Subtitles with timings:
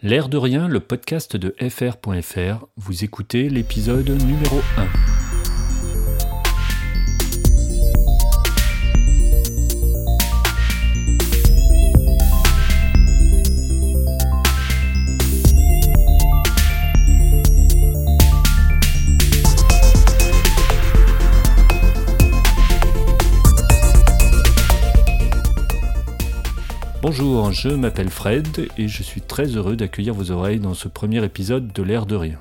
[0.00, 5.27] L'air de rien, le podcast de fr.fr, vous écoutez l'épisode numéro 1.
[27.20, 31.24] Bonjour, je m'appelle Fred et je suis très heureux d'accueillir vos oreilles dans ce premier
[31.24, 32.40] épisode de l'air de rien.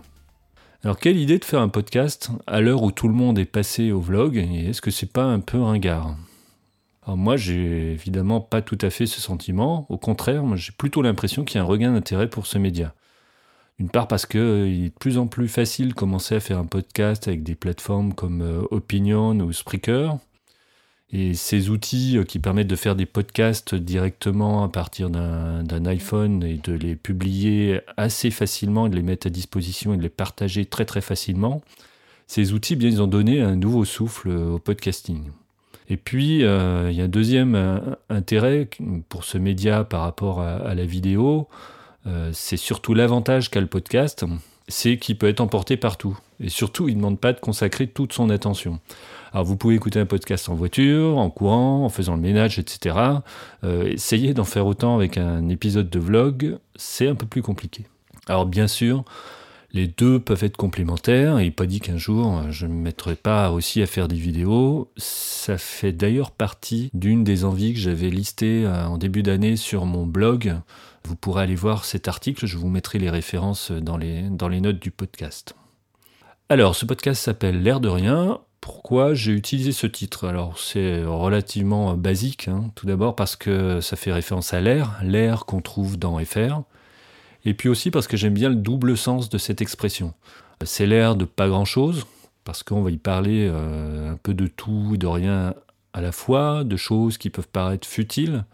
[0.83, 3.91] Alors quelle idée de faire un podcast à l'heure où tout le monde est passé
[3.91, 6.15] au vlog et est-ce que c'est pas un peu ringard?
[7.03, 11.43] Alors moi j'ai évidemment pas tout à fait ce sentiment, au contraire j'ai plutôt l'impression
[11.43, 12.93] qu'il y a un regain d'intérêt pour ce média.
[13.79, 16.65] D'une part parce qu'il est de plus en plus facile de commencer à faire un
[16.65, 20.19] podcast avec des plateformes comme euh, Opinion ou Spreaker,
[21.11, 26.43] et ces outils euh, qui permettent de faire des podcasts directement à partir d'un iPhone
[26.43, 30.65] et de les publier assez facilement, de les mettre à disposition et de les partager
[30.65, 31.61] très très facilement,
[32.27, 35.31] ces outils, bien, ils ont donné un nouveau souffle au podcasting.
[35.89, 38.67] Et puis, euh, il y a un deuxième euh, intérêt
[39.07, 41.47] pour ce média par rapport à, la vidéo,
[42.31, 44.23] c'est surtout l'avantage qu'a le podcast,
[44.69, 46.17] c'est qu'il peut être emporté partout.
[46.39, 48.79] Et surtout, il ne demande pas de consacrer toute son attention.
[49.33, 52.95] Alors vous pouvez écouter un podcast en voiture, en courant, en faisant le ménage, etc.
[53.63, 57.85] Euh, essayez d'en faire autant avec un épisode de vlog, c'est un peu plus compliqué.
[58.27, 59.03] Alors bien sûr,
[59.73, 63.51] les deux peuvent être complémentaires, et pas dit qu'un jour je ne me mettrai pas
[63.51, 64.91] aussi à faire des vidéos.
[64.97, 69.85] Ça fait d'ailleurs partie d'une des envies que j'avais listées euh, en début d'année sur
[69.85, 70.55] mon blog.
[71.03, 74.61] Vous pourrez aller voir cet article, je vous mettrai les références dans les, dans les
[74.61, 75.55] notes du podcast.
[76.49, 78.39] Alors, ce podcast s'appelle L'air de rien.
[78.61, 80.25] Pourquoi j'ai utilisé ce titre?
[80.25, 82.71] Alors c'est relativement basique, hein.
[82.73, 86.61] tout d'abord parce que ça fait référence à l'air, l'air qu'on trouve dans FR,
[87.43, 90.13] et puis aussi parce que j'aime bien le double sens de cette expression.
[90.63, 92.05] C'est l'air de pas grand-chose,
[92.45, 95.53] parce qu'on va y parler euh, un peu de tout et de rien
[95.91, 98.45] à la fois, de choses qui peuvent paraître futiles,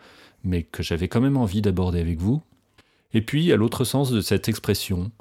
[0.43, 2.41] mais que j'avais quand même envie d'aborder avec vous.
[3.13, 5.11] Et puis à l'autre sens de cette expression,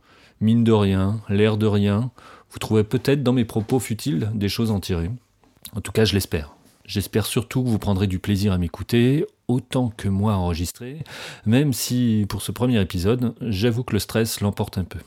[0.41, 2.11] mine de rien, l'air de rien,
[2.53, 5.11] vous trouverez peut-être dans mes propos futiles des choses en tirer.
[5.75, 6.55] En tout cas, je l'espère.
[6.85, 11.05] J'espère surtout que vous prendrez du plaisir à m'écouter, autant que moi à enregistrer,
[11.47, 14.99] même si pour ce premier épisode, j'avoue que le stress l'emporte un peu.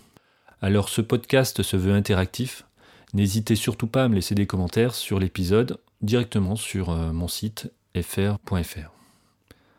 [0.61, 2.65] Alors ce podcast se veut interactif,
[3.13, 7.71] n'hésitez surtout pas à me laisser des commentaires sur l'épisode directement sur euh, mon site
[8.01, 8.91] fr.fr.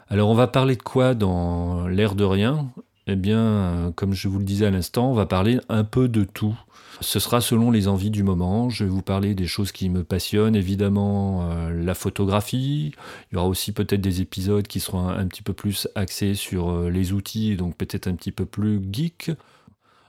[0.08, 2.68] Alors on va parler de quoi dans l'air de rien?
[3.06, 6.08] Eh bien, euh, comme je vous le disais à l'instant, on va parler un peu
[6.08, 6.56] de tout
[7.00, 8.70] ce sera selon les envies du moment.
[8.70, 12.92] Je vais vous parler des choses qui me passionnent, évidemment euh, la photographie.
[13.30, 16.70] Il y aura aussi peut-être des épisodes qui seront un, petit peu plus axés sur
[16.70, 19.32] euh, les outils, donc peut-être un petit peu plus geek.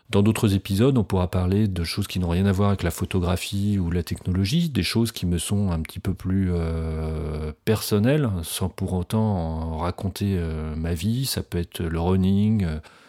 [0.09, 2.91] Dans d'autres épisodes, on pourra parler de choses qui n'ont rien à voir avec la
[2.91, 8.29] photographie ou la technologie, des choses qui me sont un petit peu plus euh, personnelles,
[8.44, 10.40] sans pour autant raconter
[10.78, 11.25] ma vie.
[11.25, 12.66] Ça peut être le running,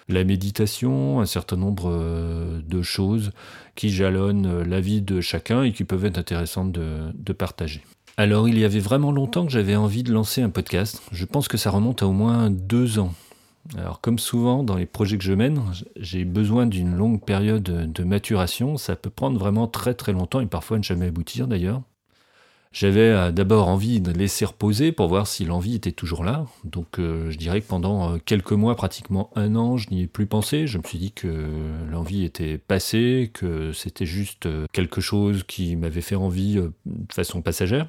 [0.08, 3.30] la méditation, un certain nombre euh, de choses
[3.74, 7.82] qui jalonnent euh, la vie de chacun et qui peuvent être intéressantes de, partager.
[8.16, 11.02] Alors il y avait vraiment longtemps que j'avais envie de lancer un podcast.
[11.12, 13.12] Je pense que ça remonte à au moins deux ans.
[13.76, 15.60] Alors comme souvent dans les projets que je mène,
[15.96, 18.76] j'ai besoin d'une longue période de maturation.
[18.76, 21.82] Ça peut prendre vraiment très très longtemps et parfois ne jamais aboutir d'ailleurs.
[22.72, 26.46] J'avais euh, d'abord envie de laisser reposer pour voir si l'envie était toujours là.
[26.64, 30.06] Donc euh, je dirais que pendant euh, quelques mois, pratiquement un an, je n'y ai
[30.06, 30.66] plus pensé.
[30.66, 31.50] Je me suis dit que
[31.90, 37.88] l'envie était passée, que c'était juste quelque chose qui m'avait fait envie de façon passagère.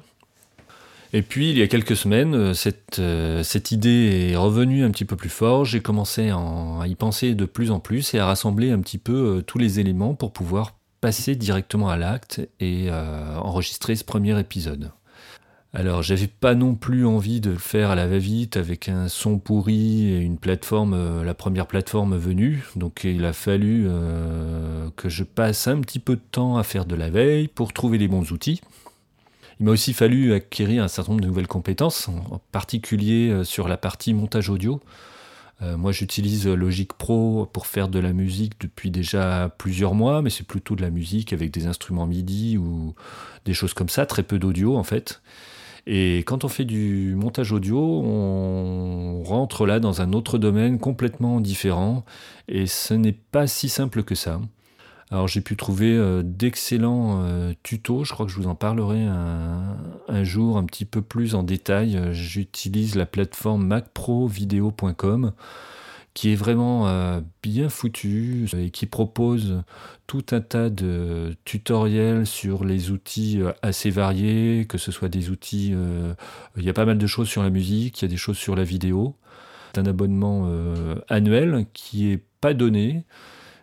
[1.12, 3.00] Et puis il y a quelques semaines, cette,
[3.42, 5.64] cette idée est revenue un petit peu plus fort.
[5.64, 9.42] J'ai commencé à y penser de plus en plus et à rassembler un petit peu
[9.46, 14.92] tous les éléments pour pouvoir passer directement à l'acte et euh, enregistrer ce premier épisode.
[15.72, 19.38] Alors, j'avais pas non plus envie de le faire à la va-vite avec un son
[19.38, 22.64] pourri et une plateforme, euh, la première plateforme venue.
[22.74, 26.86] Donc, il a fallu euh, que je passe un petit peu de temps à faire
[26.86, 28.60] de la veille pour trouver les bons outils.
[29.60, 33.76] Il m'a aussi fallu acquérir un certain nombre de nouvelles compétences, en particulier sur la
[33.76, 34.80] partie montage audio.
[35.62, 40.30] Euh, moi, j'utilise Logic Pro pour faire de la musique depuis déjà plusieurs mois, mais
[40.30, 42.94] c'est plutôt de la musique avec des instruments MIDI ou
[43.44, 45.20] des choses comme ça, très peu d'audio en fait.
[45.86, 51.40] Et quand on fait du montage audio, on rentre là dans un autre domaine complètement
[51.40, 52.04] différent,
[52.48, 54.40] et ce n'est pas si simple que ça.
[55.10, 59.04] Alors j'ai pu trouver euh, d'excellents euh, tutos, je crois que je vous en parlerai
[59.04, 61.98] un, jour un petit peu plus en détail.
[62.12, 65.32] J'utilise la plateforme macprovideo.com
[66.14, 69.62] qui est vraiment euh, bien foutu et qui propose
[70.06, 75.30] tout un tas de tutoriels sur les outils euh, assez variés, que ce soit des
[75.30, 76.14] outils, euh,
[76.56, 78.38] il y a pas mal de choses sur la musique, il y a des choses
[78.38, 79.14] sur la vidéo.
[79.72, 80.50] C'est un abonnement
[81.08, 83.04] annuel qui est pas donné,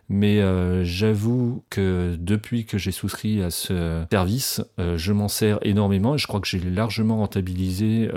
[0.09, 0.41] mais
[0.85, 6.27] j'avoue que depuis que j'ai souscrit à ce service, je m'en sers énormément et je
[6.27, 8.09] crois que j'ai largement rentabilisé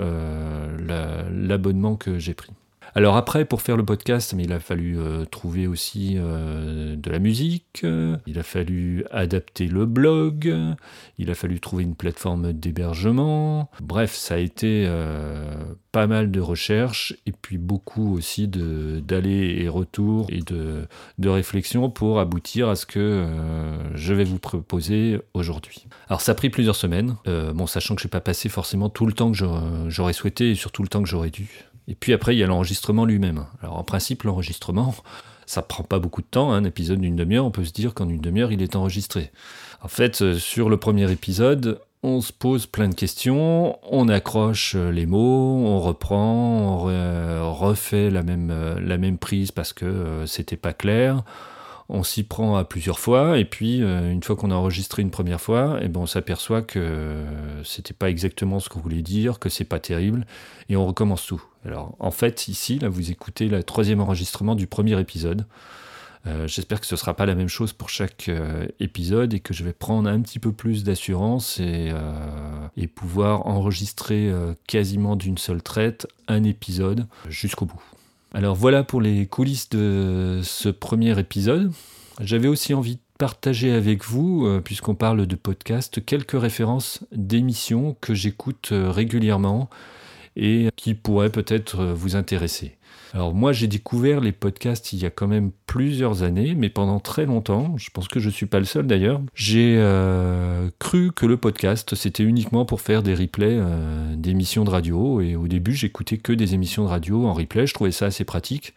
[0.87, 2.51] l'abonnement que j'ai pris.
[2.93, 7.19] Alors après, pour faire le podcast, il a fallu euh, trouver aussi euh, de la
[7.19, 7.85] musique,
[8.27, 10.53] il a fallu adapter le blog,
[11.17, 13.69] il a fallu trouver une plateforme d'hébergement.
[13.81, 15.55] Bref, ça a été euh,
[15.93, 20.85] pas mal de recherches et puis beaucoup aussi d'allers et retours et de,
[21.17, 23.25] de réflexion pour aboutir à ce que
[23.95, 25.87] je vais vous proposer aujourd'hui.
[26.07, 29.05] Alors ça a pris plusieurs semaines, bon, sachant que je n'ai pas passé forcément tout
[29.05, 29.37] le temps que
[29.87, 31.70] j'aurais souhaité et surtout le temps que j'aurais dû.
[31.87, 33.45] Et puis après, il y a l'enregistrement lui-même.
[33.61, 34.95] Alors en principe, l'enregistrement,
[35.45, 36.51] ça prend pas beaucoup de temps.
[36.51, 36.57] Hein.
[36.57, 39.31] Un épisode d'une demi-heure, on peut se dire qu'en une demi-heure, il est enregistré.
[39.81, 44.75] En fait, euh, sur le premier épisode, on se pose plein de questions, on accroche
[44.75, 50.23] euh, les mots, on reprend, on refait la même, euh, la même prise parce que
[50.25, 51.23] c'était pas clair
[51.91, 55.11] on s'y prend à plusieurs fois, et puis euh, une fois qu'on a enregistré une
[55.11, 57.25] première fois, eh ben on s'aperçoit que
[57.65, 60.25] c'était pas exactement ce qu'on voulait dire, que c'est pas terrible,
[60.69, 61.43] et on recommence tout.
[61.65, 65.45] Alors en fait, ici, là, vous écoutez le troisième enregistrement du premier épisode.
[66.27, 69.53] Euh, j'espère que ce sera pas la même chose pour chaque euh, épisode et que
[69.53, 71.91] je vais prendre un petit peu plus d'assurance et,
[72.95, 74.31] pouvoir enregistrer
[74.67, 77.81] quasiment d'une seule traite un épisode jusqu'au bout.
[78.33, 81.71] Alors voilà pour les coulisses de ce premier épisode.
[82.21, 87.97] J'avais aussi envie de partager avec vous, euh, puisqu'on parle de podcast, quelques références d'émissions
[87.99, 89.69] que j'écoute euh, régulièrement
[90.37, 92.77] et qui pourraient peut-être euh, vous intéresser.
[93.13, 96.99] Alors moi j'ai découvert les podcasts il y a quand même plusieurs années, mais pendant
[96.99, 101.11] très longtemps, je pense que je ne suis pas le seul d'ailleurs, j'ai euh, cru
[101.11, 105.47] que le podcast c'était uniquement pour faire des replays euh, d'émissions de radio, et au
[105.47, 108.73] début j'écoutais que des émissions de radio en replay, je trouvais ça assez pratique.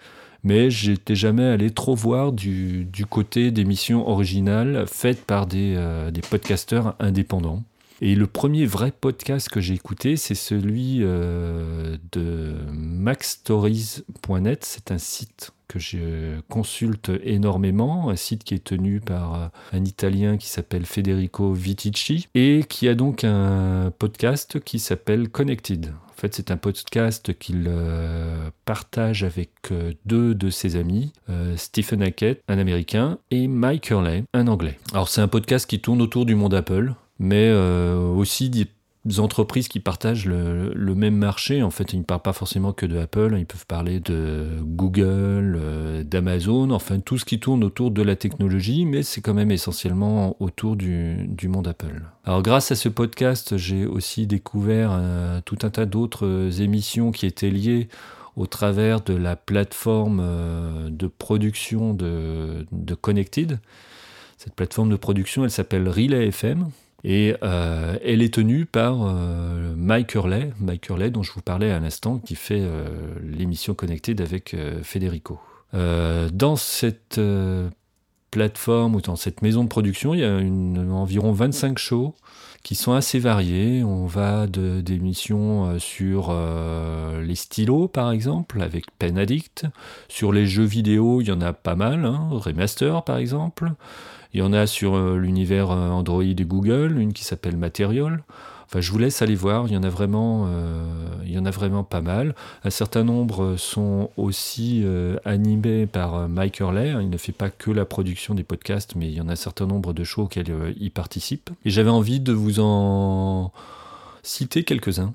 [0.47, 6.21] Mais j'étais jamais allé trop voir du, côté d'émissions originales faites par des, euh, des
[6.21, 7.63] podcasteurs indépendants.
[8.01, 14.65] Et le premier vrai podcast que j'ai écouté, c'est celui euh, de maxstories.net.
[14.65, 19.85] C'est un site que je consulte énormément, un site qui est tenu par euh, un
[19.85, 25.93] Italien qui s'appelle Federico Vitici et qui a donc un podcast qui s'appelle Connected.
[26.11, 29.51] En fait, c'est un podcast qu'il euh, partage avec
[30.05, 31.13] deux de ses amis,
[31.57, 34.79] Stephen Hackett, un Américain, et Mike Hurley, un Anglais.
[34.93, 38.67] Alors, c'est un podcast qui tourne autour du monde Apple mais euh, aussi des
[39.19, 41.63] entreprises qui partagent le, même marché.
[41.63, 45.59] En fait, ils ne parlent pas forcément que de Apple, ils peuvent parler de Google,
[45.61, 49.51] euh, d'Amazon, enfin tout ce qui tourne autour de la technologie, mais c'est quand même
[49.51, 52.03] essentiellement autour du, monde Apple.
[52.25, 57.27] Alors grâce à ce podcast, j'ai aussi découvert euh, tout un tas d'autres émissions qui
[57.27, 57.89] étaient liées
[58.37, 63.61] au travers de la plateforme de production de, de Connected.
[64.39, 66.71] Cette plateforme de production, elle s'appelle Relay FM.
[67.05, 71.71] Et euh, elle est tenue par euh, Mike Hurley, Mike Hurley dont je vous parlais
[71.71, 72.89] à l'instant, qui fait euh,
[73.23, 75.39] l'émission connectée avec Federico.
[75.75, 77.21] dans cette
[78.31, 80.35] plateforme ou dans cette maison de production, il y a
[80.93, 82.15] environ 25 shows
[82.63, 83.85] qui sont assez variés.
[83.85, 86.35] On va d'émissions sur
[87.23, 89.67] les stylos, par exemple, avec Pen Addict.
[90.09, 93.73] Sur les jeux vidéo, il y en a pas mal, hein, Remaster, par exemple.
[94.35, 98.25] Il y en a sur euh, l'univers euh, Android et Google, une qui s'appelle Material.
[98.67, 100.85] Enfin, je vous laisse aller voir, il y en a vraiment, euh,
[101.25, 102.35] il y en a vraiment pas mal.
[102.65, 104.85] Un certain nombre sont aussi
[105.25, 106.95] animés par Mike Hurley.
[107.01, 109.37] Il ne fait pas que la production des podcasts, mais il y en a un
[109.37, 111.51] certain nombre de shows auxquels il participe.
[111.65, 113.53] Et j'avais envie de vous en
[114.23, 115.13] citer quelques-uns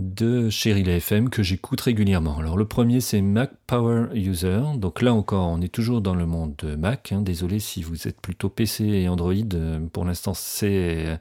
[0.00, 2.38] de Cheryl FM que j'écoute régulièrement.
[2.38, 4.60] Alors le premier c'est Mac Power User.
[4.76, 7.12] Donc là encore, on est toujours dans le monde de Mac.
[7.12, 7.22] Hein.
[7.22, 9.34] Désolé si vous êtes plutôt PC et Android.
[9.54, 11.18] Euh, pour l'instant c'est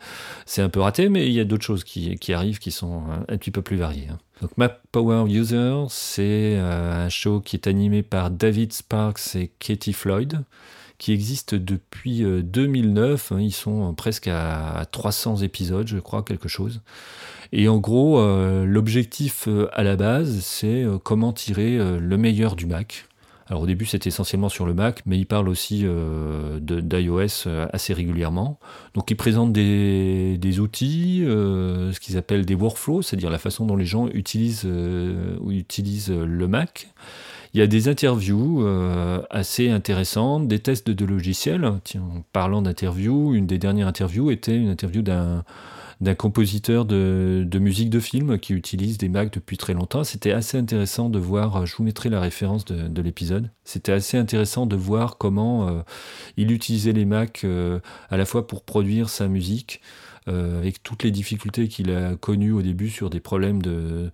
[0.57, 3.37] un peu raté, mais il y a d'autres choses qui, qui, arrivent qui sont un,
[3.37, 4.07] petit peu plus variées.
[4.11, 4.17] Hein.
[4.41, 9.51] Donc Mac Power User, c'est euh, un show qui est animé par David Sparks et
[9.59, 10.43] Katie Floyd
[10.99, 13.31] qui existe depuis 2009.
[13.31, 13.41] Euh, hein.
[13.41, 16.81] Ils sont presque à 300 épisodes, je crois, quelque chose.
[17.51, 22.55] Et en gros, euh, l'objectif euh, à la base, c'est euh, comment tirer le meilleur
[22.55, 23.05] du Mac.
[23.47, 25.83] Alors au début c'était essentiellement sur le Mac, mais il parle aussi
[26.61, 28.59] d'iOS assez régulièrement.
[28.93, 33.87] Donc il présente des, outils, ce qu'ils appellent des workflows, c'est-à-dire la façon dont les
[33.87, 34.69] gens utilisent,
[35.49, 36.89] utilisent le Mac.
[37.55, 38.63] Il y a des interviews
[39.31, 41.71] assez intéressantes, des tests de, logiciels.
[41.83, 45.43] Tiens, en parlant d'interviews, une des dernières interviews était une interview d'un
[46.01, 50.03] d'un compositeur de, musique de film qui utilise des Macs depuis très longtemps.
[50.03, 54.65] C'était assez intéressant de voir, je vous mettrai la référence de, l'épisode, c'était assez intéressant
[54.65, 55.81] de voir comment euh,
[56.37, 57.79] il utilisait les Macs euh,
[58.09, 59.81] à la fois pour produire sa musique,
[60.29, 64.11] euh, avec toutes les difficultés qu'il a connues au début sur des problèmes de,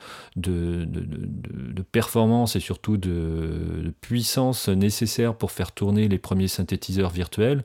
[1.91, 7.63] performance et surtout de, puissance nécessaire pour faire tourner les premiers synthétiseurs virtuels,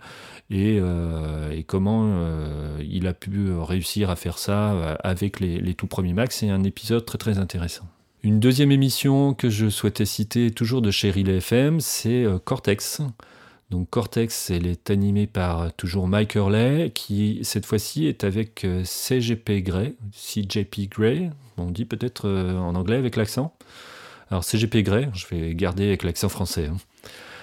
[0.50, 5.86] et, euh, comment euh, il a pu réussir à faire ça avec les, les tout
[5.86, 6.32] premiers Macs.
[6.32, 7.84] C'est un épisode très très intéressant.
[8.22, 13.02] Une deuxième émission que je souhaitais citer, toujours de chez Relay FM, c'est Cortex.
[13.70, 18.82] Donc Cortex, elle est animée par toujours Mike Hurley, qui cette fois-ci est avec euh,
[18.84, 23.54] CGP Grey, CJP Grey, on dit peut-être euh, en anglais avec l'accent.
[24.30, 26.66] Alors CGP Grey, je vais garder avec l'accent français.
[26.66, 26.78] Hein.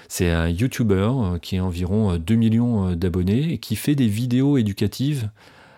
[0.10, 4.58] C'est un YouTuber euh, qui a environ 2 millions d'abonnés et qui fait des vidéos
[4.58, 5.30] éducatives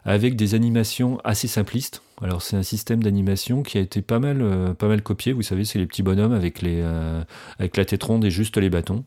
[0.04, 2.02] avec des animations assez simplistes.
[2.24, 5.32] Alors c'est un système d'animation qui a été pas mal, pas mal copié.
[5.32, 6.84] Vous savez, c'est les petits bonhommes avec, les,
[7.60, 9.06] avec la tête ronde et juste les bâtons.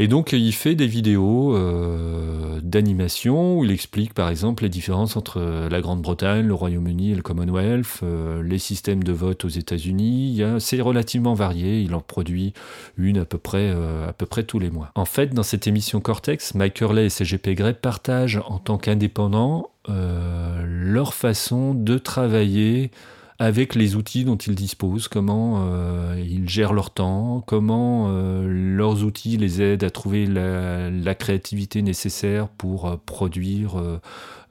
[0.00, 5.16] Et donc il fait des vidéos euh, d'animation où il explique par exemple les différences
[5.16, 10.40] entre la Grande-Bretagne, le Royaume-Uni et le Commonwealth, euh, les systèmes de vote aux États-Unis.
[10.60, 12.52] C'est relativement varié, il en produit
[12.96, 14.92] une à peu, près, euh, à peu près tous les mois.
[14.94, 19.70] En fait, dans cette émission Cortex, Mike Hurley et CGP Grey partagent en tant qu'indépendants
[19.88, 22.90] leur façon de travailler
[23.38, 29.04] avec les outils dont ils disposent, comment euh, ils gèrent leur temps, comment euh, leurs
[29.04, 33.80] outils les aident à trouver la, créativité nécessaire pour euh, produire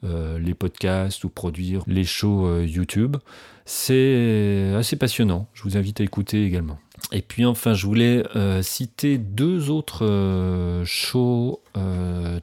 [0.02, 3.16] les podcasts ou produire les shows YouTube.
[3.64, 6.78] C'est assez passionnant, je vous invite à écouter également.
[7.12, 8.22] Et puis enfin, je voulais
[8.62, 11.60] citer deux autres shows,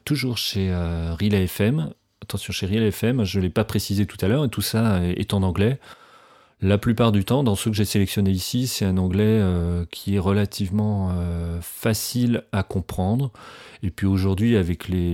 [0.04, 1.90] toujours chez Relay FM.
[2.22, 5.02] Attention, chez Relay FM, je ne l'ai pas précisé tout à l'heure, et tout ça
[5.02, 5.78] est en anglais.
[6.62, 10.16] La plupart du temps, dans ceux que j'ai sélectionnés ici, c'est un anglais euh, qui
[10.16, 13.30] est relativement euh, facile à comprendre.
[13.82, 15.12] Et puis aujourd'hui, avec les,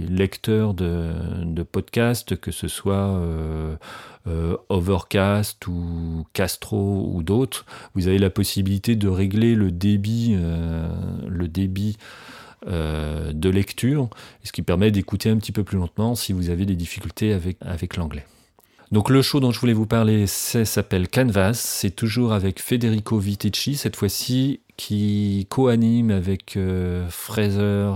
[0.00, 3.76] lecteurs de, podcasts, que ce soit euh,
[4.68, 10.36] Overcast ou Castro ou d'autres, vous avez la possibilité de régler le débit,
[11.26, 11.96] le débit
[12.66, 14.10] de lecture,
[14.44, 17.32] ce qui permet d'écouter un petit peu plus lentement si vous avez des difficultés
[17.62, 18.26] avec l'anglais.
[18.92, 21.54] Donc le show dont je voulais vous parler, s'appelle Canvas.
[21.54, 27.90] C'est toujours avec Federico Viticci, cette fois-ci, qui co-anime avec euh, Fraser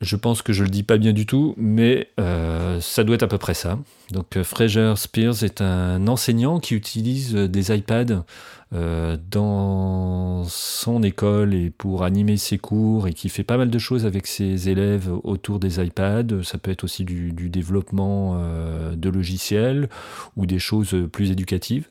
[0.00, 3.22] Je pense que je le dis pas bien du tout, mais euh, ça doit être
[3.22, 3.78] à peu près ça.
[4.10, 8.24] Donc euh, Fraser Spears est un enseignant qui utilise des iPads
[8.72, 13.78] euh, dans son école et pour animer ses cours et qui fait pas mal de
[13.80, 16.44] choses avec ses élèves autour des iPads.
[16.44, 19.88] Ça peut être aussi du, développement euh, de logiciels
[20.36, 21.88] ou des choses plus éducatives.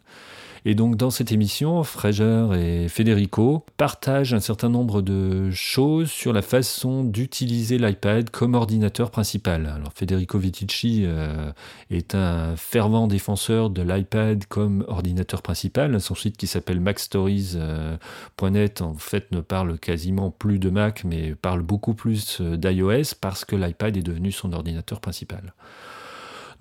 [0.66, 6.34] Et donc dans cette émission, Fraser et Federico partagent un certain nombre de choses sur
[6.34, 9.68] la façon d'utiliser l'iPad comme ordinateur principal.
[9.68, 11.52] Alors Federico Viticci euh,
[11.90, 16.00] est un fervent défenseur de l'iPad comme ordinateur principal.
[16.02, 21.62] Son site qui s'appelle macstories.net en fait ne parle quasiment plus de Mac mais parle
[21.62, 25.54] beaucoup plus euh, d'iOS parce que l'iPad est devenu son ordinateur principal.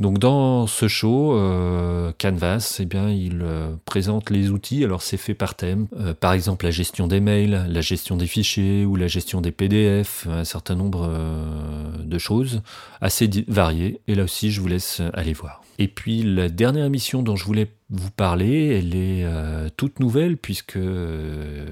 [0.01, 4.85] Donc dans ce show, euh, Canvas, eh bien, il euh, présente les outils.
[4.85, 5.89] Alors c'est fait par thème.
[5.99, 9.51] Euh, par exemple la gestion des mails, la gestion des fichiers ou la gestion des
[9.51, 11.11] PDF, un certain nombre
[11.99, 12.63] de choses
[13.01, 14.01] assez variées.
[14.07, 15.63] Et là aussi, je vous laisse aller voir.
[15.81, 20.37] Et puis la dernière émission dont je voulais vous parler, elle est euh, toute nouvelle
[20.37, 21.65] puisque euh,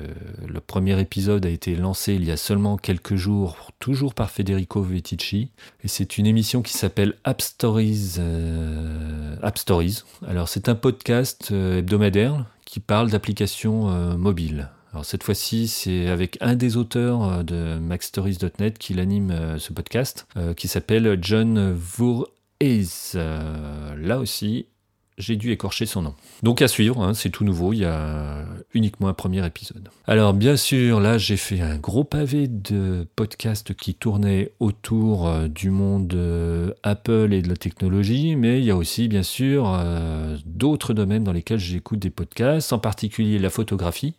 [0.47, 4.81] le premier épisode a été lancé il y a seulement quelques jours, toujours par Federico
[4.81, 5.51] Veticci.
[5.83, 8.15] Et c'est une émission qui s'appelle App Stories.
[8.19, 10.05] Euh, App Stories.
[10.27, 14.71] Alors c'est un podcast hebdomadaire qui parle d'applications mobiles.
[14.93, 20.69] Alors cette fois-ci, c'est avec un des auteurs de MacStories.net qui anime ce podcast, qui
[20.69, 22.29] s'appelle John Voor
[22.63, 24.67] Euh, là aussi,
[25.19, 26.15] j'ai dû écorcher son nom.
[26.43, 28.45] Donc à suivre, hein, c'est tout nouveau, il y a
[28.75, 29.89] uniquement un premier épisode.
[30.07, 35.49] Alors bien sûr, là j'ai fait un gros pavé de podcasts qui tournaient autour euh,
[35.49, 39.79] du monde euh, Apple et de la technologie, mais il y a aussi bien sûr
[40.45, 44.15] d'autres domaines dans lesquels j'écoute des podcasts, en particulier la photographie.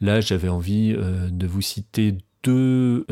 [0.00, 3.04] Là j'avais envie de vous citer deux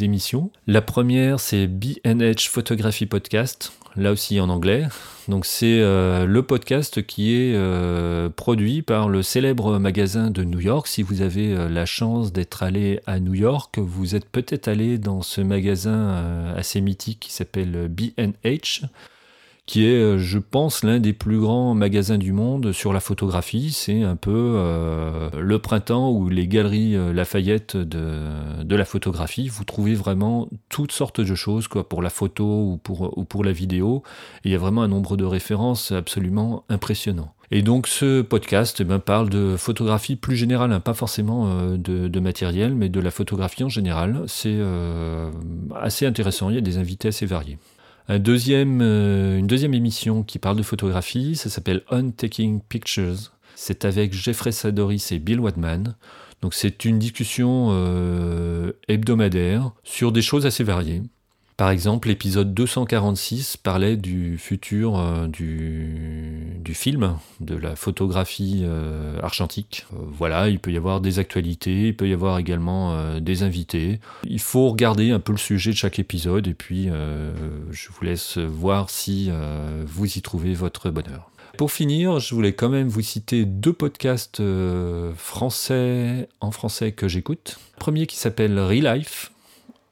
[0.00, 0.50] émissions.
[0.68, 4.86] La première, c'est BNH Photography Podcast, là aussi en anglais.
[5.26, 10.60] Donc c'est euh, le podcast qui est euh, produit par le célèbre magasin de New
[10.60, 10.86] York.
[10.86, 14.96] Si vous avez euh, la chance d'être allé à New York, vous êtes peut-être allé
[14.96, 18.86] dans ce magasin assez mythique qui s'appelle BNH
[19.68, 23.70] qui est, euh, je pense, l'un des plus grands magasins du monde sur la photographie.
[23.70, 29.48] C'est un peu euh, le printemps ou les galeries euh, Lafayette de, la photographie.
[29.48, 33.44] Vous trouvez vraiment toutes sortes de choses, quoi, pour la photo ou pour, ou pour
[33.44, 34.02] la vidéo.
[34.42, 37.34] Il y a vraiment un nombre de références absolument impressionnant.
[37.50, 42.08] Et donc ce podcast eh ben, parle de photographie plus générale, hein, pas forcément de,
[42.08, 44.22] de, matériel, mais de la photographie en général.
[44.28, 44.58] C'est
[45.74, 47.58] assez intéressant, il y a des invités assez variés.
[48.10, 53.32] Euh, une deuxième émission qui parle de photographie, ça s'appelle On Taking Pictures.
[53.54, 55.96] C'est avec Jeffrey Sadoris et Bill Wadman.
[56.40, 61.02] Donc c'est une discussion euh, hebdomadaire sur des choses assez variées.
[61.58, 69.84] Par exemple, l'épisode 246 parlait du futur euh, du, film, de la photographie euh, argentique.
[69.92, 73.98] Euh, voilà, il peut y avoir des actualités, il peut y avoir également des invités.
[74.22, 76.88] Il faut regarder un peu le sujet de chaque épisode et puis
[77.70, 79.28] je vous laisse voir si
[79.84, 81.28] vous y trouvez votre bonheur.
[81.56, 84.40] Pour finir, je voulais quand même vous citer deux podcasts
[85.16, 87.58] français en français que j'écoute.
[87.80, 89.32] Premier qui s'appelle Relife,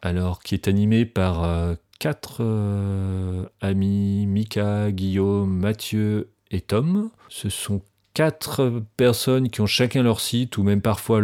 [0.07, 7.11] alors qui est animé par euh, quatre euh, amis, Mika, Guillaume, Mathieu et Tom.
[7.29, 7.83] Ce sont
[8.15, 11.21] quatre personnes qui ont chacun leur site ou même parfois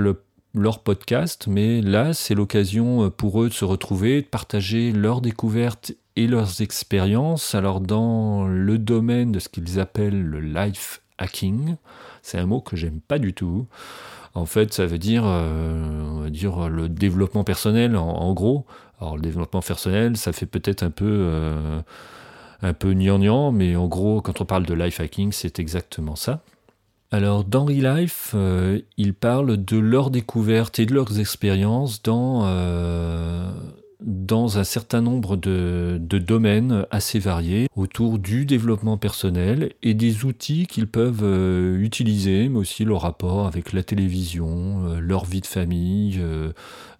[0.55, 5.21] leur podcast, mais là c'est l'occasion euh, pour eux de se retrouver, de partager leurs
[5.21, 7.55] découvertes et leurs expériences.
[7.55, 11.77] Alors dans le domaine de ce qu'ils appellent le life hacking,
[12.21, 13.67] c'est un mot que j'aime pas du tout.
[14.35, 18.65] En fait, ça veut dire, euh, dire le développement personnel, en, gros.
[19.01, 21.81] Alors, le développement personnel, ça fait peut-être un peu, euh,
[22.63, 26.41] un peu gnangnan, mais en gros, quand on parle de life hacking, c'est exactement ça.
[27.11, 32.47] Alors, dans Relife, euh, ils parlent de leurs découvertes et de leurs expériences dans,
[34.05, 40.67] dans un certain nombre de, domaines assez variés autour du développement personnel et des outils
[40.67, 45.47] qu'ils peuvent euh, utiliser, mais aussi leur rapport avec la télévision, euh, leur vie de
[45.47, 46.53] famille, euh,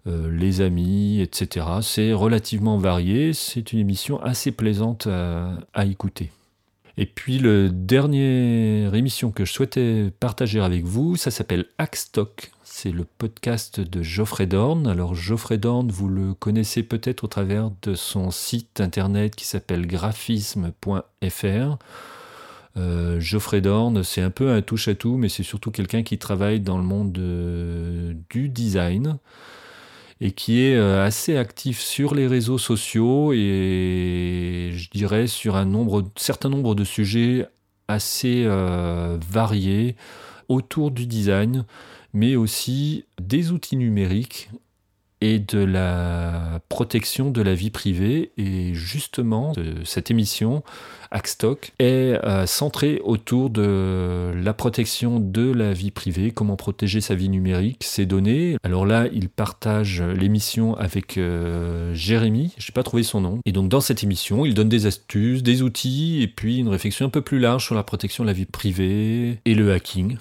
[0.05, 1.65] les amis, etc.
[1.81, 6.31] C'est relativement varié, c'est une émission assez plaisante à, écouter.
[6.97, 12.51] Et puis le dernière émission que je souhaitais partager avec vous, ça s'appelle Hackstock
[12.83, 14.87] c'est le podcast de Geoffrey Dorn.
[14.87, 19.87] Alors Geoffrey Dorn, vous le connaissez peut-être au travers de son site internet qui s'appelle
[19.87, 21.77] graphisme.fr.
[22.75, 26.77] Euh, Geoffrey Dorn, c'est un peu un touche-à-tout, mais c'est surtout quelqu'un qui travaille dans
[26.77, 29.17] le monde du design
[30.19, 35.63] et qui est euh, assez actif sur les réseaux sociaux et je dirais sur un
[35.63, 37.47] nombre, certain nombre de sujets
[37.87, 39.95] assez euh, variés
[40.49, 41.63] autour du design
[42.13, 44.49] mais aussi des outils numériques
[45.23, 48.33] et de la protection de la vie privée.
[48.37, 49.53] Et justement,
[49.85, 50.63] cette émission,
[51.11, 57.15] Hackstock, est euh, centrée autour de la protection de la vie privée, comment protéger sa
[57.15, 58.57] vie numérique, ses données.
[58.63, 63.39] Alors là, il partage l'émission avec euh, Jérémy, je n'ai pas trouvé son nom.
[63.45, 67.05] Et donc dans cette émission, il donne des astuces, des outils, et puis une réflexion
[67.05, 70.17] un peu plus large sur la protection de la vie privée et le hacking.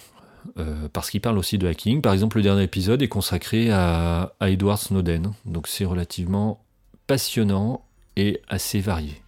[0.58, 2.00] Euh, parce qu'il parle aussi de hacking.
[2.00, 6.60] Par exemple, le dernier épisode est consacré à, Edward Snowden, donc c'est relativement
[7.06, 7.84] passionnant
[8.16, 9.20] et assez varié.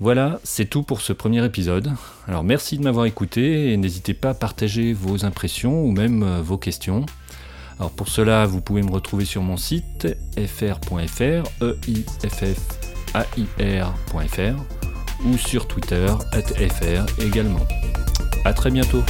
[0.00, 1.92] Voilà, c'est tout pour ce premier épisode.
[2.26, 6.40] Alors merci de m'avoir écouté et n'hésitez pas à partager vos impressions ou même euh,
[6.40, 7.04] vos questions.
[7.78, 11.76] Alors pour cela, vous pouvez me retrouver sur mon site fr.fr, e
[13.14, 13.94] a
[15.26, 17.66] ou sur Twitter @fr également.
[18.44, 19.02] À très bientôt.